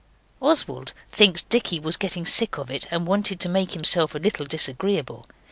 Oswald 0.41 0.93
thinks 1.11 1.43
Dicky 1.43 1.79
was 1.79 1.95
getting 1.95 2.25
sick 2.25 2.57
of 2.57 2.71
it 2.71 2.87
and 2.89 3.05
wanted 3.05 3.39
to 3.41 3.47
make 3.49 3.73
himself 3.73 4.15
a 4.15 4.17
little 4.17 4.47
disagreeable. 4.47 5.27